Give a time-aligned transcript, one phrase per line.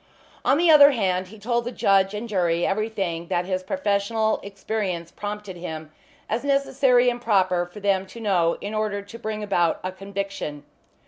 [0.43, 5.11] On the other hand he told the judge and jury everything that his professional experience
[5.11, 5.91] prompted him
[6.27, 10.63] as necessary and proper for them to know in order to bring about a conviction.